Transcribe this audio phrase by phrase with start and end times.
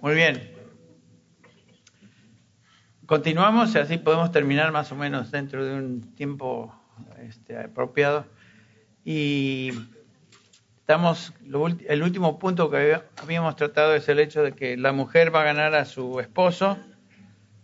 [0.00, 0.52] Muy bien.
[3.04, 6.72] Continuamos y así podemos terminar más o menos dentro de un tiempo
[7.18, 8.24] este, apropiado.
[9.04, 9.72] Y
[10.76, 11.32] estamos,
[11.88, 15.44] el último punto que habíamos tratado es el hecho de que la mujer va a
[15.44, 16.78] ganar a su esposo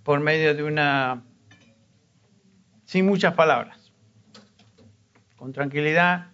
[0.02, 1.22] por medio de una,
[2.84, 3.92] sin muchas palabras,
[5.36, 6.32] con tranquilidad.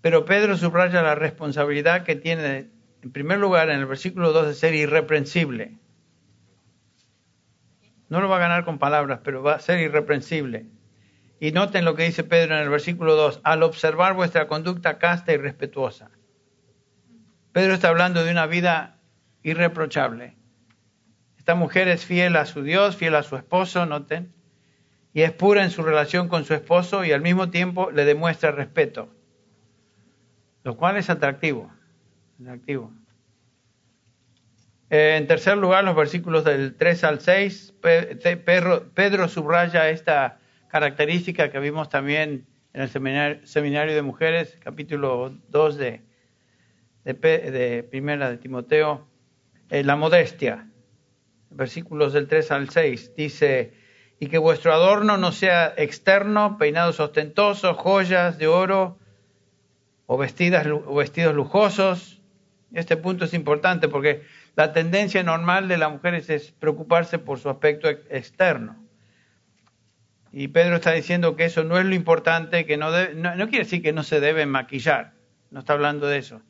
[0.00, 2.68] Pero Pedro subraya la responsabilidad que tiene
[3.02, 5.78] en primer lugar, en el versículo 2 de ser irreprensible.
[8.08, 10.66] No lo va a ganar con palabras, pero va a ser irreprensible.
[11.38, 15.32] Y noten lo que dice Pedro en el versículo 2, al observar vuestra conducta casta
[15.32, 16.10] y respetuosa.
[17.52, 18.98] Pedro está hablando de una vida
[19.42, 20.36] irreprochable.
[21.38, 24.34] Esta mujer es fiel a su Dios, fiel a su esposo, noten,
[25.14, 28.50] y es pura en su relación con su esposo y al mismo tiempo le demuestra
[28.50, 29.08] respeto,
[30.62, 31.72] lo cual es atractivo
[34.88, 41.60] Eh, en tercer lugar, los versículos del 3 al 6, Pedro, subraya esta característica que
[41.60, 42.88] vimos también en el
[43.44, 46.00] seminario, de mujeres, capítulo 2 de,
[47.04, 49.06] de, Primera de Timoteo,
[49.68, 50.66] eh, la modestia.
[51.50, 53.74] Versículos del 3 al 6 dice,
[54.18, 58.98] y que vuestro adorno no sea externo, peinados ostentosos, joyas de oro
[60.06, 62.19] o, vestidas, o vestidos lujosos,
[62.72, 64.22] este punto es importante porque
[64.56, 68.76] la tendencia normal de las mujeres es preocuparse por su aspecto externo.
[70.32, 73.82] Y Pedro está diciendo que eso no es lo importante, que no, no, quiere decir
[73.82, 75.14] que no se deben maquillar,
[75.50, 76.40] no está hablando de eso,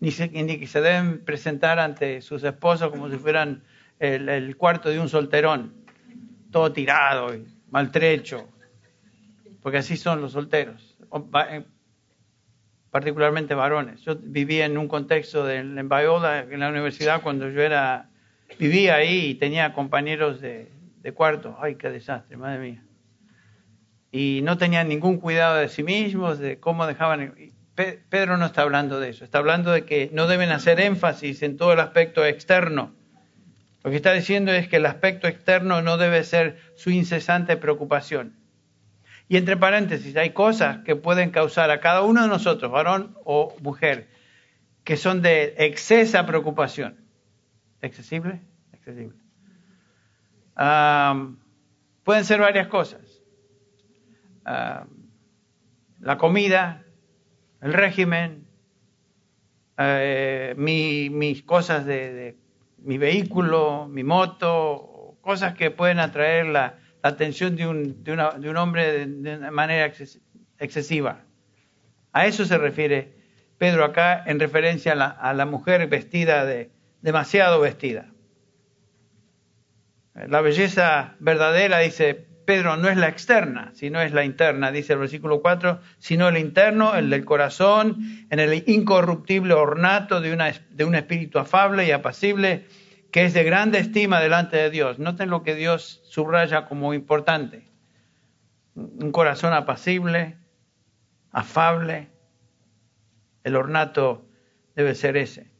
[0.00, 3.62] ni, que se deben presentar ante sus esposos como si fueran
[3.98, 5.72] el, el cuarto de un solterón,
[6.50, 8.46] todo tirado y maltrecho,
[9.62, 10.98] porque así son los solteros
[12.90, 14.00] particularmente varones.
[14.02, 18.10] Yo vivía en un contexto de, en Bayola, en la universidad, cuando yo era,
[18.58, 20.70] vivía ahí y tenía compañeros de,
[21.14, 21.56] cuarto.
[21.60, 22.84] ¡Ay, qué desastre, madre mía!
[24.12, 27.34] Y no tenían ningún cuidado de sí mismos, de cómo dejaban...
[28.10, 31.56] Pedro no está hablando de eso, está hablando de que no deben hacer énfasis en
[31.56, 32.92] todo el aspecto externo.
[33.82, 38.39] Lo que está diciendo es que el aspecto externo no debe ser su incesante preocupación.
[39.30, 43.54] Y entre paréntesis, hay cosas que pueden causar a cada uno de nosotros, varón o
[43.62, 44.08] mujer,
[44.82, 46.98] que son de excesa preocupación.
[47.80, 48.40] ¿Excesible?
[48.72, 49.16] Excesible.
[52.02, 53.22] pueden ser varias cosas.
[54.44, 56.82] la comida,
[57.60, 58.48] el régimen,
[59.78, 62.36] eh, mis cosas de,
[62.78, 68.30] mi vehículo, mi moto, cosas que pueden atraer la, la atención de un, de, una,
[68.32, 69.92] de un hombre de, una manera
[70.58, 71.24] excesiva.
[72.12, 73.14] A eso se refiere
[73.58, 76.70] Pedro acá en referencia a la, a la mujer vestida de
[77.02, 78.10] demasiado vestida.
[80.14, 84.98] La belleza verdadera, dice Pedro, no es la externa, sino es la interna, dice el
[84.98, 90.84] versículo 4, sino el interno, el del corazón, en el incorruptible ornato de, una, de
[90.84, 92.66] un espíritu afable y apacible,
[93.10, 94.98] que es de grande estima delante de Dios.
[94.98, 97.64] Noten lo que Dios subraya como importante.
[98.74, 100.36] Un corazón apacible,
[101.32, 102.08] afable.
[103.42, 104.26] El ornato
[104.76, 105.50] debe ser ese.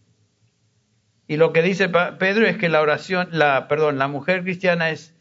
[1.26, 5.14] Y lo que dice Pedro es que la oración, la, perdón, la mujer cristiana es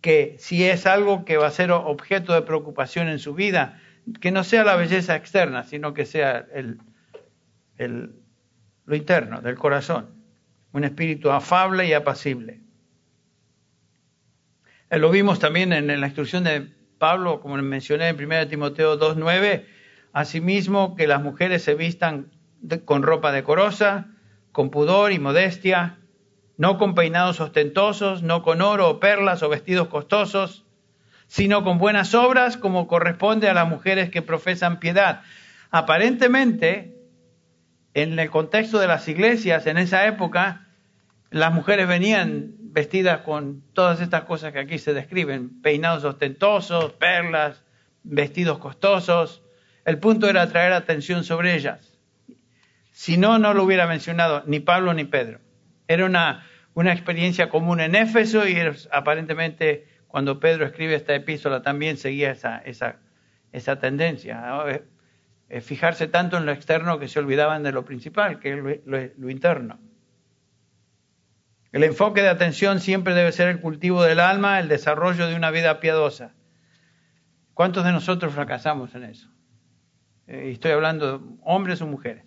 [0.00, 3.80] que si es algo que va a ser objeto de preocupación en su vida,
[4.20, 6.80] que no sea la belleza externa, sino que sea el,
[7.76, 8.16] el,
[8.84, 10.21] lo interno, del corazón
[10.72, 12.60] un espíritu afable y apacible.
[14.90, 19.64] Eh, lo vimos también en la instrucción de Pablo, como mencioné en 1 Timoteo 2.9,
[20.12, 22.30] asimismo que las mujeres se vistan
[22.84, 24.06] con ropa decorosa,
[24.52, 25.98] con pudor y modestia,
[26.56, 30.64] no con peinados ostentosos, no con oro o perlas o vestidos costosos,
[31.26, 35.22] sino con buenas obras como corresponde a las mujeres que profesan piedad.
[35.70, 36.94] Aparentemente,
[37.94, 40.61] en el contexto de las iglesias en esa época,
[41.32, 47.64] las mujeres venían vestidas con todas estas cosas que aquí se describen, peinados ostentosos, perlas,
[48.02, 49.42] vestidos costosos.
[49.84, 51.98] El punto era atraer atención sobre ellas.
[52.92, 55.40] Si no, no lo hubiera mencionado ni Pablo ni Pedro.
[55.88, 58.56] Era una, una experiencia común en Éfeso y
[58.90, 63.00] aparentemente cuando Pedro escribe esta epístola también seguía esa, esa,
[63.52, 64.42] esa tendencia
[65.60, 69.78] fijarse tanto en lo externo que se olvidaban de lo principal, que es lo, interno.
[71.72, 75.50] El enfoque de atención siempre debe ser el cultivo del alma, el desarrollo de una
[75.50, 76.34] vida piadosa.
[77.54, 79.28] ¿Cuántos de nosotros fracasamos en eso?
[80.26, 82.24] Eh, estoy hablando de hombres o mujeres.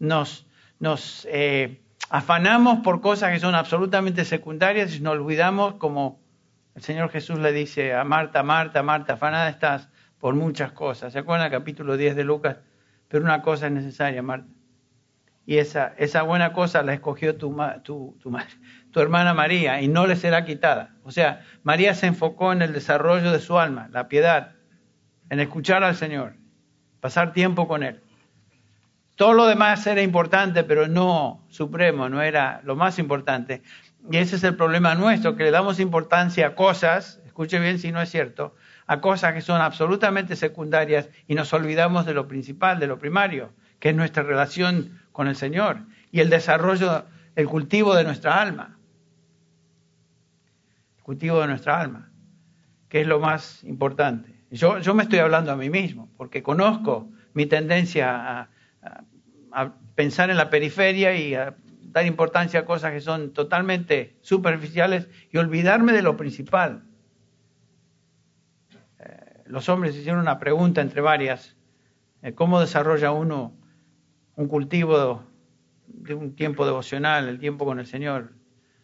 [0.00, 0.46] Nos,
[1.30, 6.20] eh, afanamos por cosas que son absolutamente secundarias y nos olvidamos como
[6.74, 9.88] el Señor Jesús le dice a Marta, Marta, Marta, afanada estás
[10.18, 11.12] por muchas cosas.
[11.12, 12.56] ¿Se acuerdan el capítulo 10 de Lucas?
[13.08, 14.48] Pero una cosa es necesaria, Marta.
[15.50, 17.52] Y esa, buena cosa la escogió tu,
[17.82, 20.94] tu hermana María y no le será quitada.
[21.02, 24.52] O sea, María se enfocó en el desarrollo de su alma, la piedad,
[25.28, 26.34] en escuchar al Señor,
[27.00, 28.00] pasar tiempo con Él.
[29.16, 33.64] Todo lo demás era importante, pero no supremo, no era lo más importante.
[34.08, 37.90] Y ese es el problema nuestro, que le damos importancia a cosas, escuche bien si
[37.90, 38.54] no es cierto,
[38.86, 43.52] a cosas que son absolutamente secundarias y nos olvidamos de lo principal, de lo primario,
[43.80, 47.04] que es nuestra relación con el Señor y el desarrollo,
[47.36, 48.78] el cultivo de nuestra alma.
[50.96, 52.10] El cultivo de nuestra alma,
[52.88, 54.32] que es lo más importante.
[54.50, 58.48] Yo, yo me estoy hablando a mí mismo, porque conozco mi tendencia
[59.52, 65.06] a, pensar en la periferia y a dar importancia a cosas que son totalmente superficiales
[65.30, 66.84] y olvidarme de lo principal.
[68.98, 71.56] Eh, los hombres hicieron una pregunta entre varias,
[72.22, 73.59] eh, ¿cómo desarrolla uno
[74.36, 75.24] un cultivo
[75.86, 78.32] de un tiempo devocional, el tiempo con el Señor?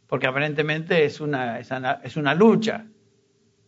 [0.07, 2.87] Porque aparentemente es una, es una lucha,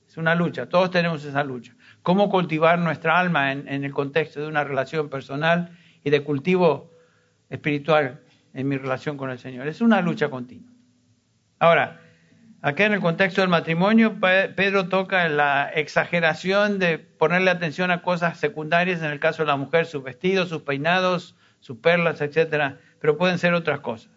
[0.06, 1.74] es una lucha, todos tenemos esa lucha.
[2.02, 6.90] ¿Cómo cultivar nuestra alma en, en el contexto de una relación personal y de cultivo
[7.50, 8.20] espiritual
[8.54, 9.66] en mi relación con el Señor.
[9.68, 10.70] Es una lucha continua.
[11.58, 12.00] Ahora,
[12.62, 18.38] acá en el contexto del matrimonio, Pedro toca la exageración de ponerle atención a cosas
[18.38, 23.16] secundarias, en el caso de la mujer, sus vestidos, sus peinados, sus perlas, etcétera, pero
[23.16, 24.10] pueden ser otras cosas.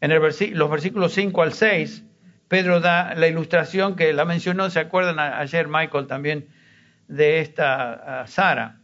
[0.00, 2.04] En el los versículos 5 al 6,
[2.48, 6.48] Pedro da la ilustración que la mencionó, ¿se acuerdan ayer Michael también
[7.08, 8.80] de esta Sara?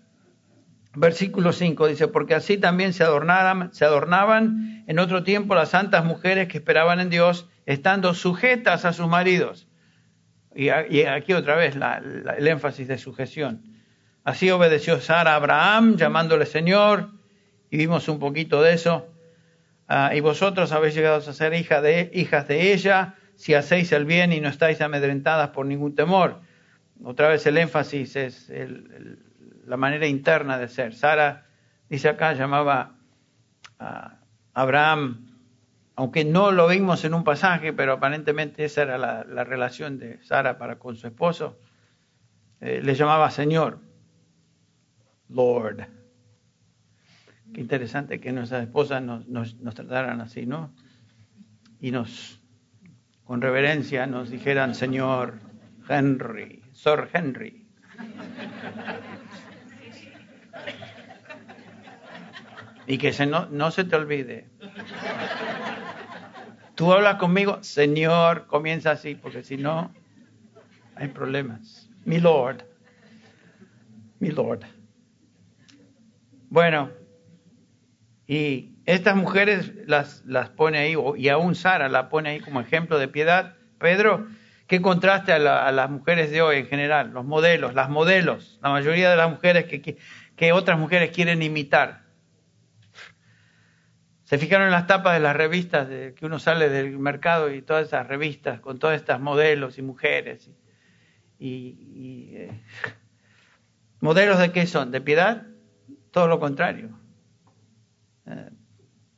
[0.95, 6.05] Versículo 5 dice, porque así también se adornaban, se adornaban en otro tiempo las santas
[6.05, 9.69] mujeres que esperaban en Dios, estando sujetas a sus maridos.
[10.55, 13.68] Y, aquí otra vez el énfasis de sujeción.
[14.29, 17.09] Así obedeció Sara a Abraham, llamándole Señor,
[17.71, 19.09] y vimos un poquito de eso.
[19.89, 24.05] Ah, y vosotros habéis llegado a ser hija de, hijas de ella, si hacéis el
[24.05, 26.43] bien y no estáis amedrentadas por ningún temor.
[27.03, 28.53] Otra vez el énfasis es
[29.65, 30.95] la manera interna de ser.
[30.95, 31.47] Sara,
[31.89, 32.97] dice acá, llamaba
[33.79, 34.19] a
[34.53, 35.39] Abraham,
[35.97, 40.59] aunque no lo vimos en un pasaje, pero aparentemente esa era la, relación de Sara
[40.59, 41.59] para con su esposo,
[42.61, 43.88] eh, le llamaba Señor,
[45.29, 45.87] Lord.
[47.53, 50.75] Qué interesante que nuestras esposas nos, nos trataran así, ¿no?
[51.81, 52.41] Y nos,
[53.25, 55.41] con reverencia, nos dijeran Señor
[55.89, 57.67] Henry, Sir Henry.
[62.87, 64.49] Y que se no, no se te olvide.
[66.75, 69.93] Tú hablas conmigo, Señor, comienza así, porque si no,
[70.95, 71.91] hay problemas.
[72.05, 72.65] Mi Lord.
[74.21, 74.78] Mi Lord.
[76.51, 76.91] Bueno,
[78.27, 82.99] y estas mujeres las, las pone ahí, y aún Sara la pone ahí como ejemplo
[82.99, 83.57] de piedad.
[83.79, 84.27] Pedro,
[84.67, 88.71] qué contraste a, a, las mujeres de hoy en general, los modelos, las modelos, la
[88.71, 89.99] mayoría de las mujeres que,
[90.37, 92.09] que otras mujeres quieren imitar.
[94.25, 97.63] Se fijaron en las tapas de las revistas de, que uno sale del mercado y
[97.63, 100.51] todas esas revistas con todas estas modelos y mujeres.
[101.39, 102.61] Y, eh,
[104.01, 104.91] ¿Modelos de qué son?
[104.91, 105.47] ¿De piedad?
[106.11, 106.91] Todo lo contrario.
[108.27, 108.51] Eh,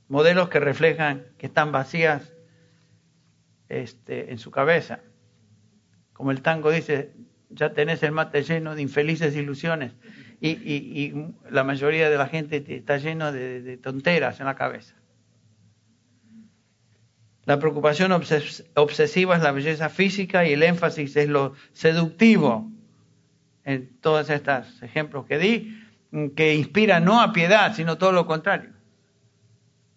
[0.09, 2.32] modelos que reflejan que están vacías
[3.68, 5.00] este, en su cabeza.
[6.12, 7.14] Como el tango dice,
[7.49, 9.92] ya tenés el mate lleno de infelices ilusiones.
[10.40, 15.00] Y, y, la mayoría de la gente está lleno de tonteras en la cabeza.
[17.50, 22.70] La preocupación obsesiva es la belleza física y el énfasis es lo seductivo.
[23.64, 25.76] En todos estos ejemplos que di,
[26.35, 28.71] que inspira no a piedad, sino todo lo contrario.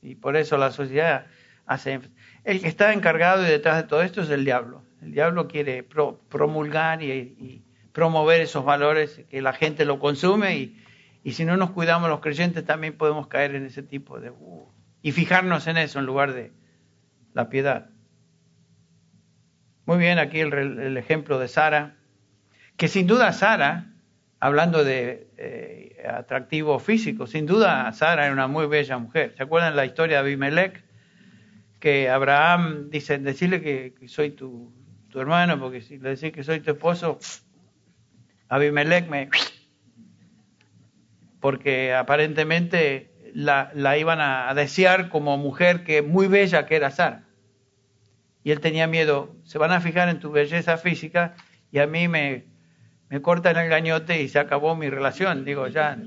[0.02, 1.28] Y por eso la sociedad
[1.66, 2.02] hace.
[2.44, 4.84] El que está encargado y detrás de todo esto es el diablo.
[5.02, 10.84] El diablo quiere promulgar y, promover esos valores, que la gente lo consume y,
[11.24, 14.32] y, si no nos cuidamos los creyentes también podemos caer en ese tipo de...
[14.32, 14.68] Uh,
[15.04, 16.52] y fijarnos en eso en lugar de,
[17.34, 17.90] la piedad.
[19.86, 21.96] Muy bien, aquí el, ejemplo de Sara,
[22.78, 23.93] que sin duda Sara,
[24.44, 29.34] hablando de eh, atractivo físico, sin duda Sara era una muy bella mujer.
[29.38, 30.84] ¿Se acuerdan la historia de Abimelech?
[31.80, 34.70] Que Abraham dice, decirle que, soy tu,
[35.08, 37.20] tu, hermano, porque si le decís que soy tu esposo,
[38.50, 39.30] Abimelech me...
[41.40, 47.24] Porque aparentemente la, la iban a desear como mujer que muy bella que era Sara.
[48.44, 51.36] Y él tenía miedo, se van a fijar en tu belleza física
[51.72, 52.53] y a mí me,
[53.10, 55.46] me cortan el gañote y se acabó mi relación.
[55.46, 55.98] Digo, ya.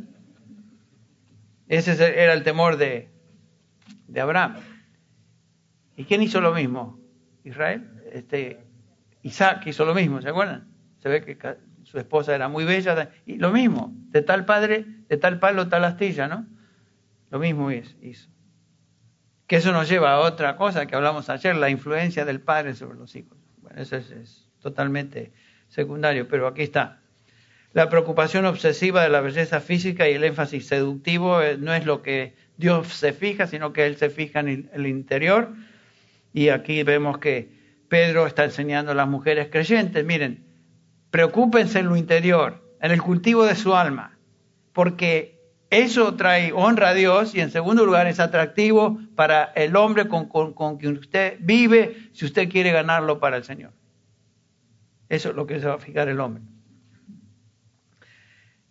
[1.68, 3.10] Ese era el temor de,
[4.20, 4.56] Abraham.
[5.96, 6.98] ¿Y quién hizo lo mismo?
[7.44, 8.02] Israel.
[8.12, 8.64] Este,
[9.22, 10.68] Isaac hizo lo mismo, ¿se acuerdan?
[10.98, 11.38] Se ve que
[11.84, 13.10] su esposa era muy bella.
[13.24, 16.46] Y lo mismo, de tal padre, de tal palo, tal astilla, ¿no?
[17.30, 18.28] Lo mismo hizo.
[19.46, 22.98] Que eso nos lleva a otra cosa que hablamos ayer, la influencia del padre sobre
[22.98, 23.38] los hijos.
[23.58, 25.32] Bueno, eso es totalmente
[25.68, 27.00] secundario, pero aquí está.
[27.73, 32.00] La preocupación obsesiva de la belleza física y el énfasis seductivo eh, no es lo
[32.02, 35.50] que Dios se fija, sino que Él se fija en el interior.
[36.32, 37.50] Y aquí vemos que
[37.88, 40.44] Pedro está enseñando a las mujeres creyentes, miren,
[41.11, 44.18] preocúpense en lo interior, en el cultivo de su alma,
[44.73, 45.37] porque
[45.70, 50.28] eso trae honra a Dios y en segundo lugar es atractivo para el hombre con,
[50.28, 53.73] con quien usted vive si usted quiere ganarlo para el Señor.
[55.08, 56.42] Eso es lo que se va a fijar el hombre.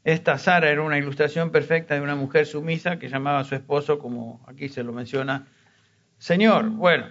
[0.04, 3.98] Esta Sara era una ilustración perfecta de una mujer sumisa que llamaba a su esposo,
[3.98, 5.48] como aquí se lo menciona,
[6.20, 6.70] Señor.
[6.70, 7.08] Bueno,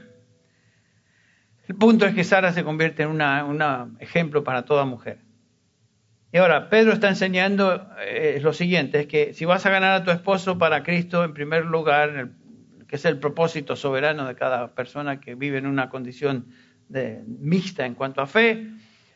[1.66, 5.18] el punto es que Sara se convierte en un ejemplo para toda mujer.
[6.30, 10.04] Y ahora, Pedro está enseñando eh, lo siguiente, es que si vas a ganar a
[10.04, 12.30] tu esposo para Cristo, en primer lugar,
[12.86, 16.46] que es el propósito soberano de cada persona que vive en una condición
[16.88, 18.68] de, mixta en cuanto a fe,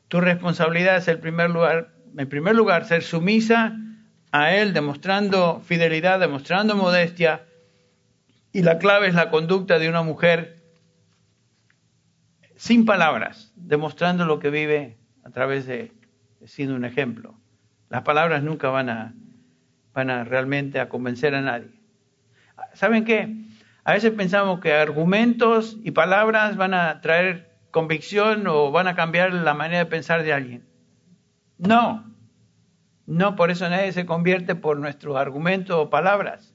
[0.09, 3.77] tu responsabilidad es el primer lugar, en primer lugar ser sumisa
[4.33, 7.45] a Él, demostrando fidelidad, demostrando modestia,
[8.53, 10.63] y la clave es la conducta de una mujer
[12.57, 15.93] sin palabras, demostrando lo que vive a través de,
[16.45, 17.39] siendo un ejemplo.
[17.89, 19.15] Las palabras nunca van a,
[19.93, 21.71] van a realmente a convencer a nadie.
[22.75, 23.35] ¿Saben qué?
[23.85, 29.33] A veces pensamos que argumentos y palabras van a traer convicción o van a cambiar
[29.33, 30.67] la manera de pensar de alguien.
[31.59, 32.09] No,
[33.07, 36.55] no, por eso nadie se convierte por nuestros argumentos o palabras.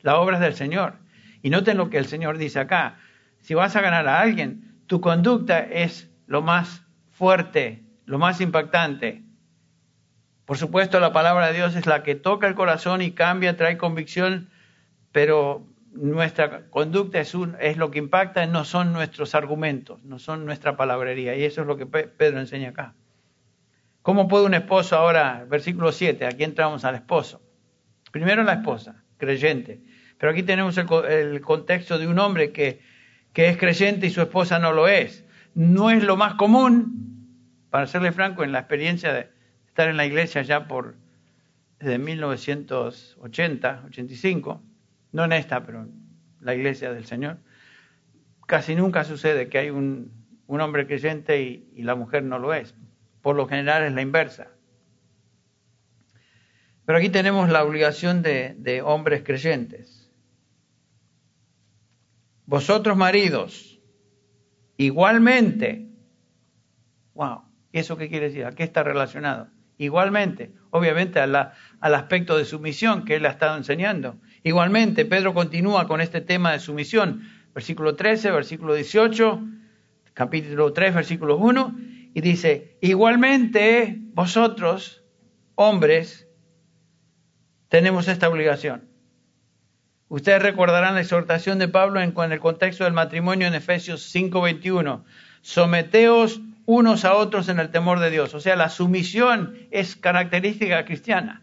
[0.00, 0.94] La obra es del Señor.
[1.42, 2.98] Y noten lo que el Señor dice acá.
[3.40, 9.22] Si vas a ganar a alguien, tu conducta es lo más fuerte, lo más impactante.
[10.44, 13.78] Por supuesto, la palabra de Dios es la que toca el corazón y cambia, trae
[13.78, 14.50] convicción,
[15.12, 20.46] pero nuestra conducta es, un, es lo que impacta, no son nuestros argumentos, no son
[20.46, 21.36] nuestra palabrería.
[21.36, 22.94] Y eso es lo que Pedro enseña acá.
[24.00, 27.42] ¿Cómo puede un esposo ahora, versículo 7, aquí entramos al esposo?
[28.10, 29.80] Primero la esposa, creyente.
[30.18, 32.80] Pero aquí tenemos el, contexto de un hombre que,
[33.32, 35.24] que es creyente y su esposa no lo es.
[35.54, 39.28] No es lo más común, para serle franco, en la experiencia de
[39.68, 40.96] estar en la iglesia ya por
[41.78, 44.62] desde 1980, 85
[45.12, 45.92] no en esta, pero en
[46.40, 47.38] la iglesia del Señor,
[48.46, 50.10] casi nunca sucede que hay un,
[50.46, 52.74] hombre creyente y, la mujer no lo es.
[53.20, 54.48] Por lo general es la inversa.
[56.84, 60.10] Pero aquí tenemos la obligación de, de hombres creyentes.
[62.44, 63.80] Vosotros maridos,
[64.76, 65.88] igualmente,
[67.14, 67.42] wow,
[67.72, 68.44] ¿eso qué quiere decir?
[68.44, 69.48] ¿A qué está relacionado?
[69.82, 71.34] Igualmente, obviamente al
[71.80, 74.16] aspecto de sumisión que él ha estado enseñando.
[74.44, 79.42] Igualmente, Pedro continúa con este tema de sumisión, versículo 13, versículo 18,
[80.14, 81.76] capítulo 3, versículo 1,
[82.14, 85.02] y dice, igualmente vosotros,
[85.56, 86.28] hombres,
[87.66, 88.88] tenemos esta obligación.
[90.06, 95.02] Ustedes recordarán la exhortación de Pablo en, en el contexto del matrimonio en Efesios 5:21.
[95.40, 98.34] Someteos unos a otros en el temor de Dios.
[98.34, 101.42] O sea, la sumisión es característica cristiana.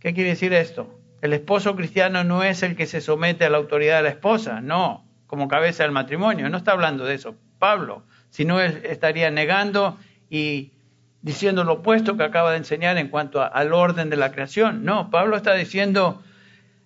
[0.00, 0.98] ¿Qué quiere decir esto?
[1.20, 4.60] El esposo cristiano no es el que se somete a la autoridad de la esposa,
[4.60, 6.48] no, como cabeza del matrimonio.
[6.48, 9.96] No está hablando de eso Pablo, sino estaría negando
[10.28, 10.72] y
[11.20, 14.84] diciendo lo opuesto que acaba de enseñar en cuanto al orden de la creación.
[14.84, 16.24] No, Pablo está diciendo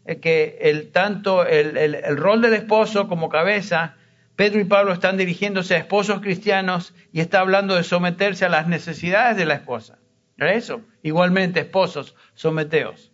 [0.04, 3.94] eh, que el, tanto el rol del esposo como cabeza
[4.36, 8.68] Pedro y Pablo están dirigiéndose a esposos cristianos y está hablando de someterse a las
[8.68, 9.98] necesidades de la esposa.
[10.36, 10.82] ¿Era eso?
[11.02, 13.12] Igualmente, esposos, someteos.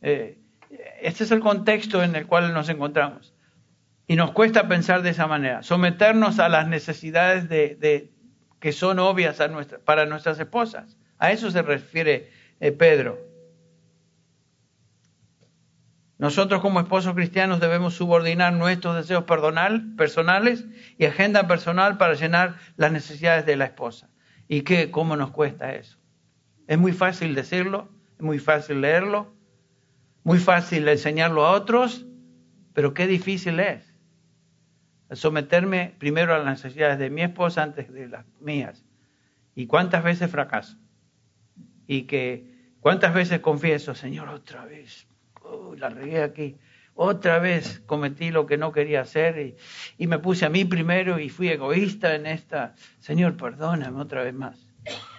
[0.00, 0.38] Eh,
[1.02, 3.34] este es el contexto en el cual nos encontramos.
[4.06, 8.10] Y nos cuesta pensar de esa manera, someternos a las necesidades de,
[8.58, 9.38] que son obvias
[9.84, 10.96] para nuestras esposas.
[11.18, 12.30] A eso se refiere
[12.60, 13.18] eh, Pedro.
[16.18, 20.64] Nosotros como esposos cristianos debemos subordinar nuestros deseos personales
[20.96, 24.08] y agenda personal para llenar las necesidades de la esposa.
[24.46, 24.90] ¿Y qué?
[24.90, 25.98] ¿Cómo nos cuesta eso?
[26.66, 29.34] Es muy fácil decirlo, es muy fácil leerlo,
[30.22, 32.06] Muy fácil enseñarlo a otros,
[32.72, 33.94] pero qué difícil es
[35.12, 38.84] someterme primero a las necesidades de mi esposa antes de las mías.
[39.54, 40.76] Y cuántas veces fracaso.
[41.86, 45.06] Y que cuántas veces confieso, Señor, otra vez,
[45.78, 46.56] la regué aquí,
[46.94, 49.56] otra vez cometí lo que no quería hacer
[49.98, 52.74] y, me puse a mí primero y fui egoísta en esta.
[53.00, 54.68] Señor, perdóname otra vez más.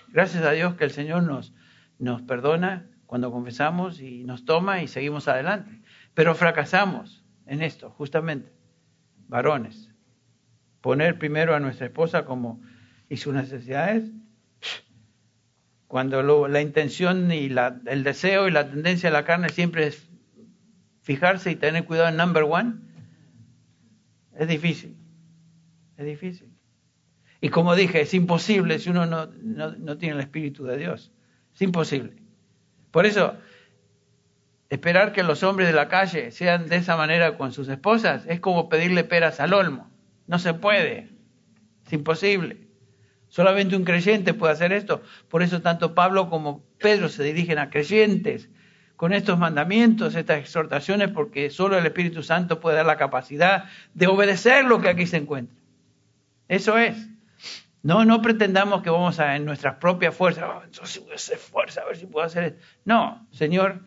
[0.08, 1.54] Gracias a Dios que el Señor nos,
[2.00, 5.82] nos perdona cuando confesamos y nos toma y seguimos adelante.
[6.14, 8.54] Pero fracasamos en esto, justamente
[9.28, 9.92] varones,
[10.82, 12.62] poner primero a nuestra esposa como
[13.10, 14.12] y sus necesidades,
[15.88, 17.54] cuando la intención y
[17.86, 20.10] el deseo y la tendencia de la carne siempre es
[21.06, 22.74] fijarse y tener cuidado en number one,
[24.38, 24.98] es difícil,
[25.96, 26.50] es difícil.
[27.40, 31.14] Y como dije, es imposible si uno no, no, no tiene el Espíritu de Dios,
[31.54, 32.18] es imposible.
[32.92, 33.38] Por eso,
[34.70, 38.40] Esperar que los hombres de la calle sean de esa manera con sus esposas es
[38.40, 39.92] como pedirle peras al olmo.
[40.28, 41.10] No se puede.
[41.86, 42.68] Es imposible.
[43.28, 45.04] Solamente un creyente puede hacer esto.
[45.30, 48.50] Por eso tanto Pablo como Pedro se dirigen a creyentes
[48.96, 54.08] con estos mandamientos, estas exhortaciones, porque solo el Espíritu Santo puede dar la capacidad de
[54.08, 55.56] obedecer lo que aquí se encuentra.
[56.48, 56.96] Eso es.
[57.84, 61.38] No, no pretendamos que vamos a en nuestras propias fuerzas, oh, entonces voy a hacer
[61.38, 62.60] fuerza a ver si puedo hacer esto.
[62.84, 63.82] No, Señor,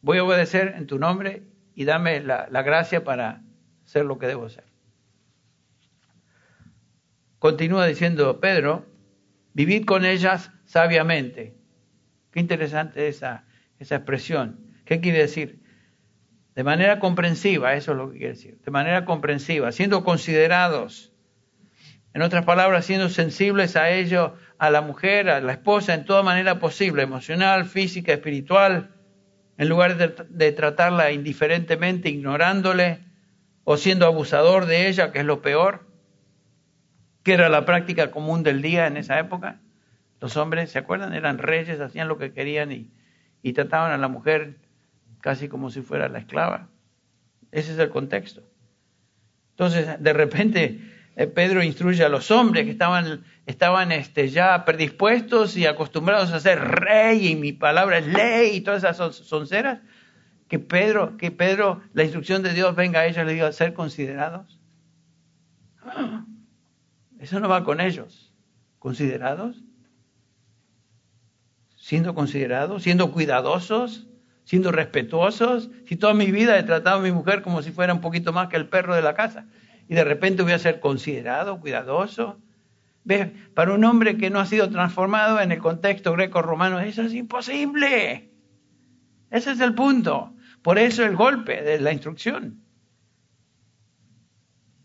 [0.00, 1.42] Voy a obedecer en tu nombre
[1.74, 3.42] y dame la, gracia para
[3.84, 4.64] ser lo que debo ser.
[7.38, 8.86] Continúa diciendo Pedro,
[9.54, 11.56] vivid con ellas sabiamente.
[12.30, 13.44] Qué interesante esa,
[13.78, 14.60] esa expresión.
[14.84, 15.60] ¿Qué quiere decir?
[16.54, 18.58] De manera comprensiva, eso es lo que quiere decir.
[18.64, 21.12] De manera comprensiva, siendo considerados,
[22.14, 26.22] en otras palabras, siendo sensibles a ello, a la mujer, a la esposa, en toda
[26.22, 28.90] manera posible, emocional, física, espiritual,
[29.56, 33.04] en lugar de, tratarla indiferentemente, ignorándole
[33.64, 35.86] o siendo abusador de ella, que es lo peor,
[37.22, 39.60] que era la práctica común del día en esa época.
[40.20, 41.14] Los hombres, ¿se acuerdan?
[41.14, 42.90] Eran reyes, hacían lo que querían y,
[43.42, 44.56] y trataban a la mujer
[45.20, 46.68] casi como si fuera la esclava.
[47.50, 48.42] Ese es el contexto.
[49.50, 50.80] Entonces, de repente,
[51.16, 56.40] eh, Pedro instruye a los hombres que estaban, estaban este, ya predispuestos y acostumbrados a
[56.40, 59.80] ser rey y mi palabra es ley y todas esas sonceras,
[60.46, 63.74] que Pedro, que Pedro, la instrucción de Dios venga a ellos y les diga ser
[63.74, 64.60] considerados.
[67.18, 68.32] Eso no va con ellos.
[68.78, 69.62] ¿Considerados?
[71.88, 74.06] Siendo considerados, siendo cuidadosos,
[74.44, 75.70] siendo respetuosos.
[75.86, 78.48] Si toda mi vida he tratado a mi mujer como si fuera un poquito más
[78.48, 79.46] que el perro de la casa
[79.88, 82.42] y de repente voy a ser considerado, cuidadoso.
[83.04, 83.28] ¿Ves?
[83.54, 88.34] Para un hombre que no ha sido transformado en el contexto greco-romano, eso es imposible.
[89.30, 90.34] Ese es el punto.
[90.60, 92.60] Por eso el golpe de la instrucción.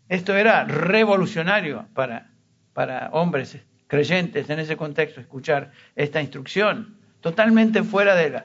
[0.08, 2.32] Esto era revolucionario para,
[2.72, 3.62] para hombres
[3.94, 8.42] creyentes en ese contexto, escuchar esta instrucción, totalmente fuera de,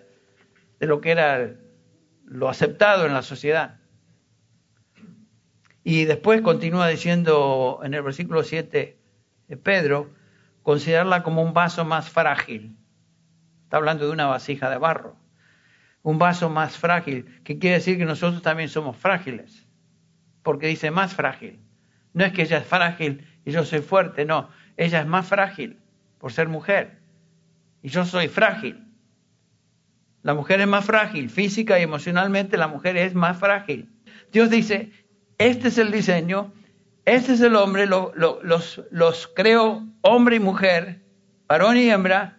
[0.80, 1.56] de lo que era
[2.26, 3.80] lo aceptado en la sociedad.
[5.84, 9.00] Y después continúa diciendo en el versículo 7
[9.48, 10.12] de Pedro,
[10.62, 12.78] considerarla como un vaso más frágil.
[13.64, 15.16] Está hablando de una vasija de barro.
[16.04, 19.66] Un vaso más frágil, que quiere decir que nosotros también somos frágiles.
[20.44, 21.60] Porque dice más frágil.
[22.14, 24.50] No es que ella es frágil y yo soy fuerte, no.
[24.80, 25.78] Ella es más frágil
[26.20, 27.00] por ser mujer.
[27.84, 28.88] Y yo soy frágil.
[30.24, 33.90] La mujer es más frágil, física y emocionalmente la mujer es más frágil.
[34.32, 34.94] Dios dice,
[35.38, 36.54] este es el diseño,
[37.04, 41.02] este es el hombre, los, creo hombre y mujer,
[41.50, 42.38] varón y hembra,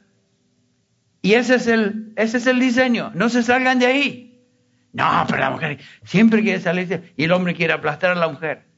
[1.20, 4.46] y ese es, el, ese es el diseño, no se salgan de ahí.
[4.94, 8.69] No, pero la mujer siempre quiere salir y el hombre quiere aplastar a la mujer.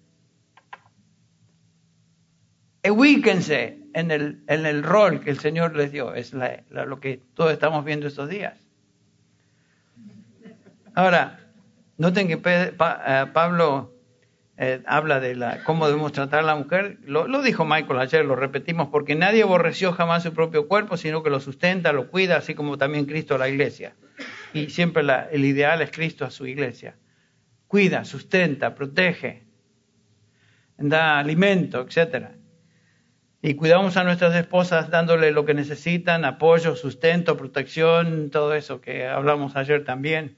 [2.89, 7.53] Ubíquense en el, en el rol que el Señor les dio, es lo que todos
[7.53, 8.59] estamos viendo estos días.
[10.95, 11.39] Ahora,
[11.97, 12.73] noten que eh,
[13.33, 13.93] Pablo
[14.59, 16.99] eh, habla de la, cómo debemos tratar a la mujer.
[17.05, 21.31] Lo, dijo Michael ayer, lo repetimos, porque nadie aborreció jamás su propio cuerpo, sino que
[21.31, 23.95] lo sustenta, lo cuida, así como también Cristo a la iglesia.
[24.53, 26.97] Y siempre el ideal es Cristo a su iglesia.
[27.67, 29.45] Cuida, sustenta, protege,
[30.77, 32.42] da alimento, etc.
[33.43, 39.07] Y cuidamos a nuestras esposas dándole lo que necesitan, apoyo, sustento, protección, todo eso que
[39.07, 40.37] hablamos ayer también.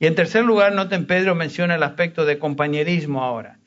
[0.00, 3.58] Y en tercer lugar, noten, Pedro menciona el aspecto de compañerismo ahora.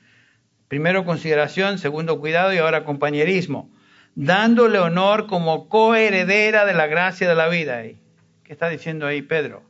[0.68, 3.72] Primero consideración, segundo cuidado y ahora compañerismo.
[4.14, 7.82] Dándole honor como coheredera de la gracia de la vida.
[7.82, 9.70] ¿Qué está diciendo ahí Pedro?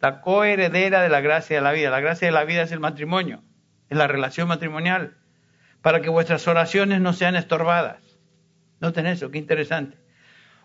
[0.00, 1.90] la coheredera de la gracia de la vida.
[1.90, 3.42] La gracia de la vida es el matrimonio,
[3.88, 5.16] es la relación matrimonial,
[5.82, 8.05] para que vuestras oraciones no sean estorbadas.
[8.80, 9.96] Noten eso, qué interesante.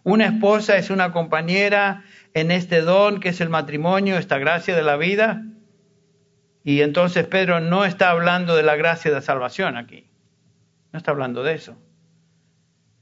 [0.04, 4.82] Una esposa es una compañera en este don que es el matrimonio, esta gracia de
[4.82, 5.44] la vida.
[6.64, 10.10] Y entonces Pedro no está hablando de la gracia de salvación aquí.
[10.92, 11.78] No está hablando de eso.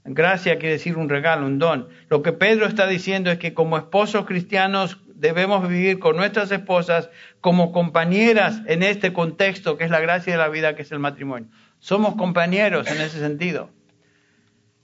[0.05, 1.89] Gracia quiere decir un regalo, un don.
[2.09, 7.09] Lo que Pedro está diciendo es que como esposos cristianos debemos vivir con nuestras esposas
[7.41, 10.99] como compañeras en este contexto que es la gracia de la vida, que es el
[10.99, 11.49] matrimonio.
[11.79, 13.69] Somos compañeros en ese sentido.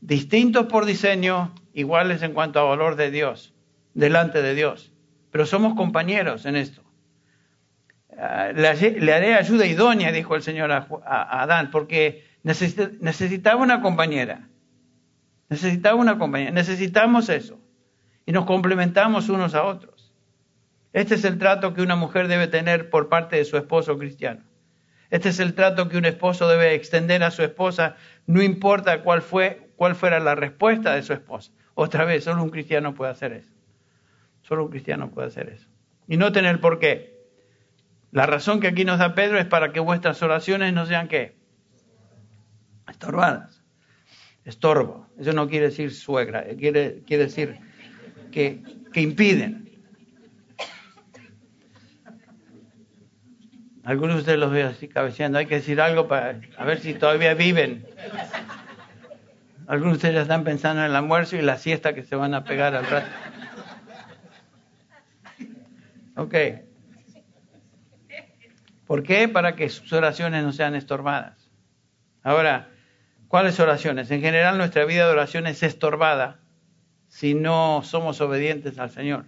[0.05, 3.55] Distintos por diseño, iguales en cuanto a valor de Dios,
[3.95, 4.93] delante de Dios.
[5.31, 6.83] Pero somos compañeros en esto.
[8.15, 10.87] Ah, le, haré ayuda idónea, dijo el Señor a,
[11.41, 14.47] Adán, porque necesitaba una compañera.
[15.49, 16.51] Necesitaba una compañera.
[16.51, 17.59] Necesitamos eso.
[18.27, 20.13] Y nos complementamos unos a otros.
[20.93, 24.43] Este es el trato que una mujer debe tener por parte de su esposo cristiano.
[25.09, 27.95] Este es el trato que un esposo debe extender a su esposa,
[28.27, 31.51] no importa cuál, fue, cuál fuera la respuesta de su esposa.
[31.73, 33.51] Otra vez, solo un cristiano puede hacer eso.
[34.41, 35.67] Solo un cristiano puede hacer eso.
[36.07, 37.15] Y no tener por qué.
[38.11, 41.35] La razón que aquí nos da Pedro es para que vuestras oraciones no sean qué?
[42.87, 43.61] Estorbadas.
[44.45, 45.09] Estorbo.
[45.19, 47.57] Eso no quiere decir suegra, quiere, quiere decir
[48.31, 48.61] que,
[48.93, 49.65] que impiden.
[53.83, 55.37] Algunos de ustedes los veo así cabeceando.
[55.37, 57.85] Hay que decir algo para a ver si todavía viven.
[59.67, 62.43] Algunos de ustedes están pensando en el almuerzo y la siesta que se van a
[62.43, 63.07] pegar al rato.
[66.17, 66.35] Ok.
[68.85, 69.27] ¿Por qué?
[69.27, 71.51] Para que sus oraciones no sean estorbadas.
[72.21, 72.69] Ahora,
[73.27, 74.11] ¿cuáles oraciones?
[74.11, 76.39] En general nuestra vida de oración es estorbada
[77.07, 79.25] si no somos obedientes al Señor.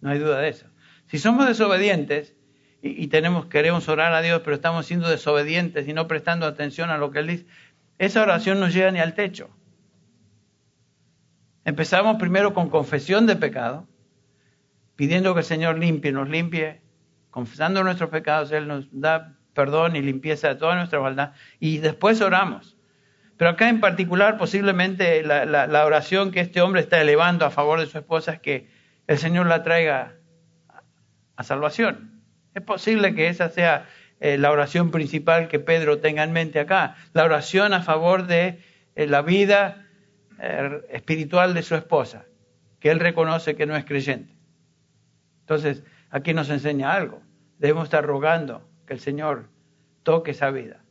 [0.00, 0.66] No hay duda de eso.
[1.06, 2.36] Si somos desobedientes,
[2.82, 6.96] y, tenemos, queremos orar a Dios, pero estamos siendo desobedientes y no prestando atención a
[6.96, 7.46] lo que Él dice,
[8.00, 9.50] esa oración no llega ni al techo.
[11.66, 13.86] Empezamos primero con confesión de pecado,
[14.96, 16.80] pidiendo que el Señor limpie, nos limpie,
[17.28, 22.22] confesando nuestros pecados, Él nos da perdón y limpieza de toda nuestra maldad, y después
[22.22, 22.78] oramos.
[23.36, 27.80] Pero acá en particular, posiblemente la, la, oración que este hombre está elevando a favor
[27.80, 28.70] de su esposa es que
[29.08, 30.14] el Señor la traiga
[31.36, 32.22] a salvación.
[32.54, 33.86] Es posible que esa sea
[34.20, 38.60] eh, la oración principal que Pedro tenga en mente acá, la oración a favor de
[38.94, 39.86] eh, la vida
[40.38, 42.26] eh, espiritual de su esposa,
[42.80, 44.36] que él reconoce que no es creyente.
[45.40, 47.22] Entonces, aquí nos enseña algo.
[47.58, 49.48] Debemos estar rogando que el Señor
[50.02, 50.84] toque esa vida.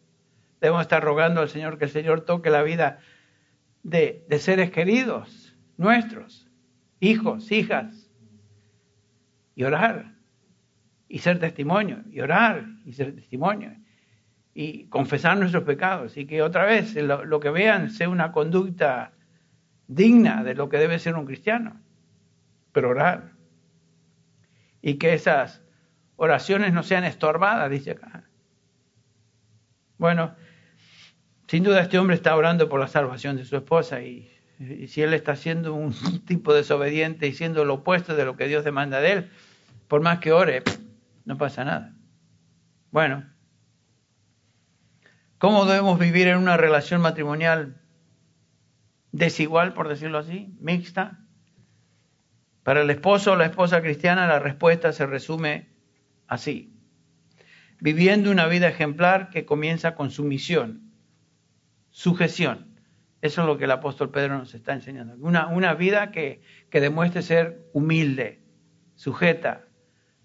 [0.60, 3.00] Debemos estar rogando al Señor que el Señor toque la vida
[3.84, 6.50] de, de seres queridos, nuestros,
[7.00, 8.10] hijos, hijas,
[9.56, 10.19] y orar
[11.10, 13.76] y ser testimonio, y orar y ser testimonio,
[14.54, 19.14] y confesar nuestros pecados, y que otra vez lo, que vean sea una conducta
[19.88, 21.82] digna de lo que debe ser un cristiano,
[22.72, 23.32] pero orar.
[24.82, 25.64] Y que esas
[26.16, 28.24] oraciones no sean estorbadas, dice acá.
[29.98, 30.36] Bueno,
[31.48, 35.02] sin duda este hombre está orando por la salvación de su esposa y, y si
[35.02, 35.94] él está siendo un
[36.28, 39.30] tipo desobediente y siendo lo opuesto de lo que Dios demanda de él,
[39.88, 40.62] por más que ore,
[41.30, 41.94] no pasa nada.
[42.90, 43.24] Bueno,
[45.38, 47.80] ¿cómo debemos vivir en una relación matrimonial
[49.12, 51.20] desigual, por decirlo así, mixta?
[52.64, 55.70] Para el esposo o la esposa cristiana la respuesta se resume
[56.26, 56.76] así.
[57.80, 60.92] Viviendo una vida ejemplar que comienza con sumisión,
[61.92, 62.80] sujeción.
[63.22, 65.14] Eso es lo que el apóstol Pedro nos está enseñando.
[65.20, 68.42] Una, una vida que, que demuestre ser humilde,
[68.96, 69.69] sujeta,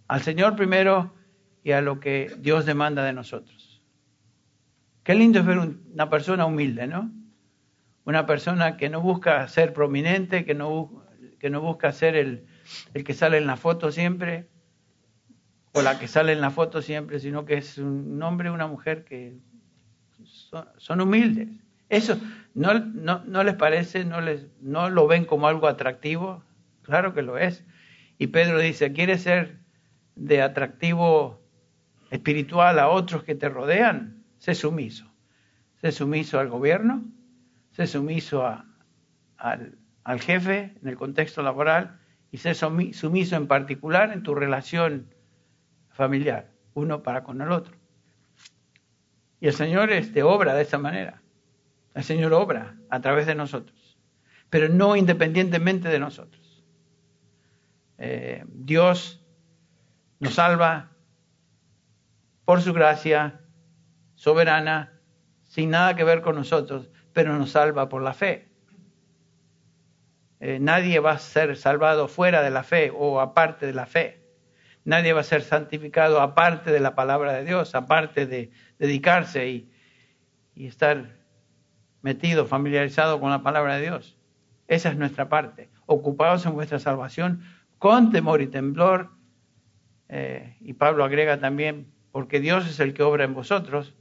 [0.08, 1.12] al Señor primero
[1.62, 3.82] y a lo que Dios demanda de nosotros.
[5.02, 7.12] Qué lindo es ver una persona humilde, ¿no?
[8.04, 11.04] Una persona que no busca ser prominente, que no,
[11.60, 12.46] busca ser el,
[12.92, 14.48] que sale en la foto siempre,
[15.72, 19.04] o la que sale en la foto siempre, sino que es un hombre una mujer
[19.04, 19.38] que
[20.76, 21.48] son, humildes.
[21.88, 22.18] Eso
[22.54, 26.44] no, les parece, no, les, no lo ven como algo atractivo,
[26.82, 27.64] claro que lo es.
[28.18, 29.63] Y Pedro dice, ¿quiere ser
[30.16, 31.40] de atractivo
[32.10, 35.10] espiritual a otros que te rodean, sé sumiso.
[35.80, 37.04] Sé sumiso al gobierno,
[37.72, 41.98] sé sumiso al, al, jefe en el contexto laboral
[42.30, 45.14] y sé sumiso en particular en tu relación
[45.90, 47.76] familiar, uno para con el otro.
[49.40, 51.20] Y el Señor este, obra de esa manera.
[51.94, 53.98] El Señor obra a través de nosotros,
[54.50, 56.64] pero no independientemente de nosotros.
[57.98, 59.23] Eh, Dios
[60.24, 60.90] nos salva
[62.46, 63.42] por su gracia
[64.14, 64.98] soberana,
[65.42, 68.48] sin nada que ver con nosotros, pero nos salva por la fe.
[70.40, 74.24] Eh, nadie va a ser salvado fuera de la fe o aparte de la fe.
[74.84, 79.70] Nadie va a ser santificado aparte de la palabra de Dios, aparte de dedicarse y,
[80.54, 81.16] y estar
[82.00, 84.16] metido, familiarizado con la palabra de Dios.
[84.68, 85.68] Esa es nuestra parte.
[85.84, 87.42] Ocupados en vuestra salvación
[87.78, 89.13] con temor y temblor.
[90.08, 93.94] Eh, y Pablo agrega también, porque Dios es el que obra en vosotros,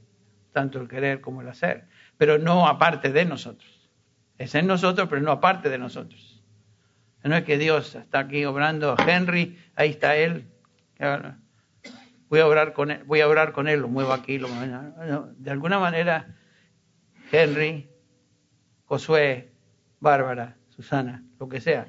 [0.52, 1.86] tanto el querer como el hacer,
[2.16, 3.90] pero no aparte de nosotros.
[4.38, 6.42] Es en nosotros, pero no aparte de nosotros.
[7.22, 10.46] No es que Dios está aquí obrando, Henry, ahí está él,
[12.28, 15.28] voy a orar con él, voy a orar con él, lo muevo aquí, lo muevo.
[15.38, 16.36] De alguna manera,
[17.32, 17.88] Henry,
[18.84, 19.52] Josué,
[20.00, 21.86] Bárbara, Susana, lo que sea,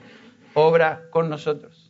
[0.53, 1.84] obra con nosotros.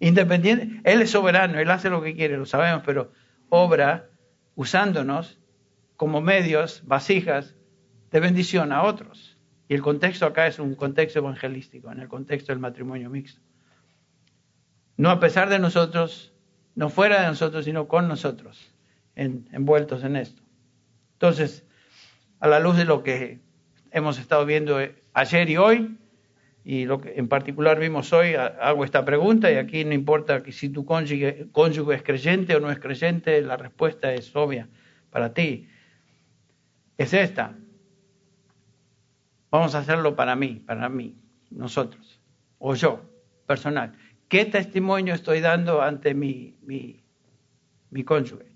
[0.00, 3.12] Independiente, Él es soberano, Él hace lo que quiere, lo sabemos, pero
[3.50, 4.08] obra
[4.54, 5.38] usándonos
[5.96, 7.54] como medios, vasijas
[8.10, 9.36] de bendición a otros.
[9.68, 13.40] Y el contexto acá es un contexto evangelístico, en el contexto del matrimonio mixto.
[14.96, 16.32] No a pesar de nosotros,
[16.74, 18.74] no fuera de nosotros, sino con nosotros,
[19.14, 20.42] envueltos en esto.
[21.12, 21.66] Entonces,
[22.40, 23.40] a la luz de lo que
[23.90, 24.78] hemos estado viendo
[25.12, 25.98] ayer y hoy,
[26.70, 30.68] y lo que en particular vimos hoy, hago esta pregunta y aquí no importa si
[30.68, 34.68] tu cónyuge, cónyuge es creyente o no es creyente, la respuesta es obvia
[35.10, 35.68] para ti.
[36.96, 37.56] Es esta.
[39.50, 41.16] Vamos a hacerlo para mí, para mí,
[41.50, 42.20] nosotros,
[42.60, 43.02] o yo,
[43.48, 43.94] personal.
[44.28, 47.02] ¿Qué testimonio estoy dando ante mi, mi,
[47.90, 48.46] mi cónyuge?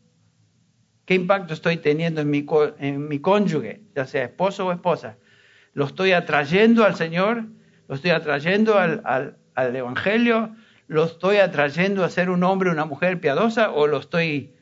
[1.04, 2.46] ¿Qué impacto estoy teniendo en mi,
[2.78, 5.16] en mi cónyuge, ya sea esposo o esposa?
[5.72, 7.46] ¿Lo estoy atrayendo al Señor?
[7.88, 9.02] ¿Lo estoy atrayendo al,
[9.54, 10.54] al, Evangelio?
[10.86, 13.70] ¿Lo estoy atrayendo a ser un hombre o una mujer piadosa?
[13.70, 14.54] ¿O lo estoy,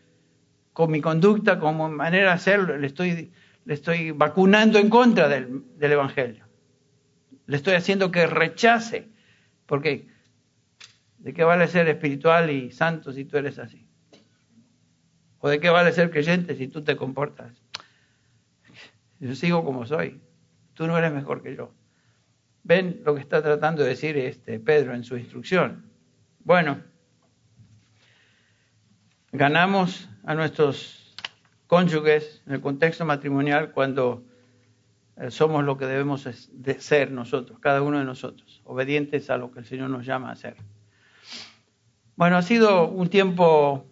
[0.72, 3.32] con mi conducta, como manera de hacerlo, le estoy,
[3.64, 6.46] le estoy vacunando en contra del, del Evangelio?
[7.46, 9.08] Le estoy haciendo que rechace.
[9.66, 10.08] Porque,
[11.18, 13.86] ¿de qué vale ser espiritual y santo si tú eres así?
[15.38, 17.62] ¿O de qué vale ser creyente si tú te comportas?
[19.18, 20.20] Yo sigo como soy.
[20.74, 21.72] Tú no eres mejor que yo.
[22.64, 25.90] Ven lo que está tratando de decir este Pedro en su instrucción.
[26.40, 26.82] Bueno,
[29.32, 31.16] ganamos a nuestros
[31.66, 34.24] cónyuges en el contexto matrimonial cuando
[35.16, 39.50] eh, somos lo que debemos de ser nosotros, cada uno de nosotros, obedientes a lo
[39.50, 40.56] que el Señor nos llama a hacer.
[42.16, 43.86] Bueno, ha sido un tiempo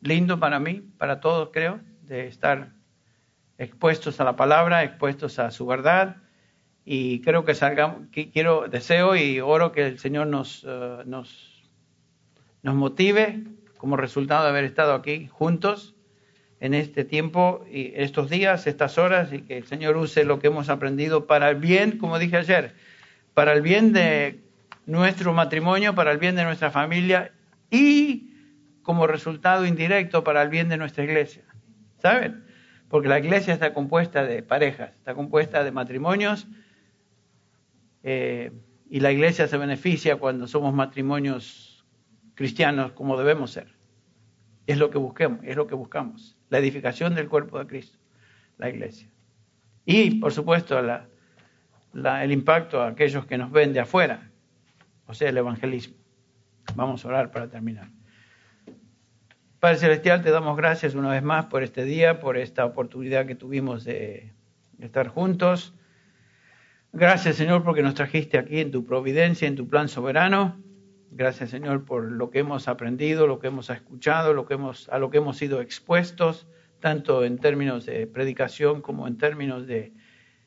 [0.00, 2.72] lindo para mí, para todos creo, de estar
[3.58, 6.16] expuestos a la palabra, expuestos a su verdad.
[6.84, 11.62] Y creo que salgamos, quiero, deseo y oro que el Señor nos, eh, nos,
[12.62, 13.42] nos motive
[13.78, 15.94] como resultado de haber estado aquí juntos
[16.60, 20.48] en este tiempo y estos días, estas horas, y que el Señor use lo que
[20.48, 22.74] hemos aprendido para el bien, como dije ayer,
[23.32, 24.40] para el bien de
[24.86, 27.32] nuestro matrimonio, para el bien de nuestra familia
[27.70, 28.30] y
[28.82, 31.44] como resultado indirecto para el bien de nuestra iglesia.
[32.00, 32.44] ¿Saben?
[32.94, 36.46] porque la iglesia está compuesta de parejas, está compuesta de matrimonios,
[38.04, 38.52] eh,
[38.88, 41.84] y la iglesia se beneficia cuando somos matrimonios
[42.34, 43.74] cristianos como debemos ser.
[44.66, 47.98] Es lo que busquemos, es lo que buscamos, la edificación del cuerpo de Cristo,
[48.58, 49.10] la iglesia.
[49.84, 54.30] Y, por supuesto, el impacto a aquellos que nos ven de afuera,
[55.06, 55.96] o sea, el evangelismo.
[56.74, 57.88] Vamos a orar para terminar.
[59.60, 63.34] Padre Celestial, te damos gracias una vez más por este día, por esta oportunidad que
[63.34, 64.32] tuvimos de,
[64.78, 65.74] estar juntos.
[66.96, 70.62] Gracias, Señor, porque nos trajiste aquí en tu providencia, en tu plan soberano.
[71.10, 75.00] Gracias, Señor, por lo que hemos aprendido, lo que hemos escuchado, lo que hemos, a
[75.00, 76.46] lo que hemos sido expuestos,
[76.78, 79.92] tanto en términos de predicación como en términos de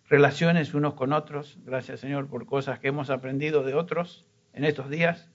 [0.06, 1.60] relaciones unos con otros.
[1.66, 5.30] Gracias, Señor, por cosas que hemos aprendido de otros en estos días.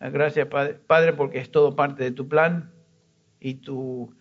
[0.00, 0.48] Gracias,
[0.86, 2.72] Padre, porque es todo parte de tu plan
[3.40, 4.16] y tu,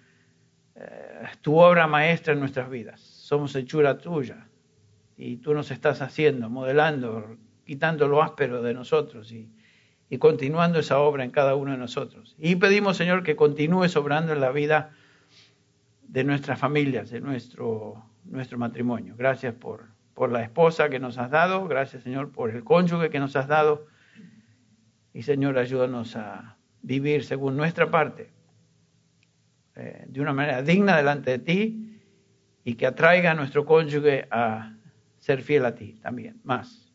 [0.76, 3.00] eh, tu obra maestra en nuestras vidas.
[3.00, 4.50] Somos hechura tuya
[5.18, 9.50] y tú nos estás haciendo, modelando, quitando lo áspero de nosotros y,
[10.20, 12.38] continuando esa obra en cada uno de nosotros.
[12.40, 14.92] Y pedimos, Señor, que continúes obrando en la vida
[16.08, 19.16] de nuestras familias, de nuestro, nuestro matrimonio.
[19.18, 23.20] Gracias por, por la esposa que nos has dado, gracias, Señor, por el cónyuge que
[23.20, 23.88] nos has dado
[25.16, 28.32] y Señor, ayúdanos a vivir según nuestra parte,
[29.78, 32.02] eh, de una manera digna delante de ti
[32.66, 34.76] y que atraiga a nuestro cónyuge a
[35.26, 36.94] ser fiel a ti también, más.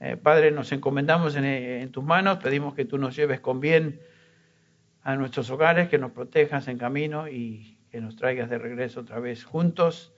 [0.00, 4.00] Eh, Padre, nos encomendamos en, tus manos, pedimos que tú nos lleves con bien
[5.02, 9.20] a nuestros hogares, que nos protejas en camino y que nos traigas de regreso otra
[9.20, 10.12] vez juntos,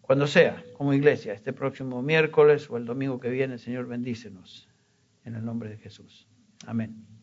[0.00, 4.68] cuando sea, como iglesia, este próximo miércoles o el domingo que viene, Señor, bendícenos.
[5.24, 6.28] En el nombre de Jesús.
[6.64, 7.17] Amén.